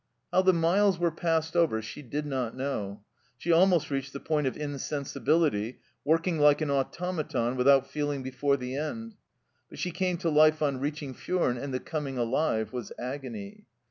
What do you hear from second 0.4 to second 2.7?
the miles were passed over she did not